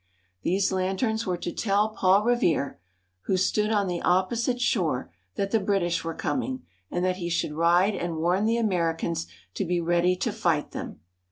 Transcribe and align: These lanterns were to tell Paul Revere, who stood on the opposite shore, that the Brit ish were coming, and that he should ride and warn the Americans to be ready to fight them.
These 0.41 0.71
lanterns 0.71 1.27
were 1.27 1.37
to 1.37 1.51
tell 1.51 1.89
Paul 1.89 2.23
Revere, 2.23 2.79
who 3.25 3.37
stood 3.37 3.69
on 3.69 3.85
the 3.85 4.01
opposite 4.01 4.59
shore, 4.59 5.11
that 5.35 5.51
the 5.51 5.59
Brit 5.59 5.83
ish 5.83 6.03
were 6.03 6.15
coming, 6.15 6.63
and 6.89 7.05
that 7.05 7.17
he 7.17 7.29
should 7.29 7.53
ride 7.53 7.93
and 7.93 8.17
warn 8.17 8.45
the 8.47 8.57
Americans 8.57 9.27
to 9.53 9.63
be 9.63 9.79
ready 9.79 10.15
to 10.15 10.31
fight 10.33 10.71
them. 10.71 11.01